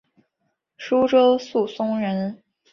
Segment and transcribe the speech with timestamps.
[0.77, 2.41] 舒州宿松人。